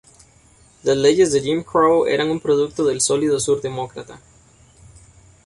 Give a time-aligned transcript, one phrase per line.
[0.81, 4.19] Las leyes de Jim Crow eran un producto del "Sólido Sur" demócrata.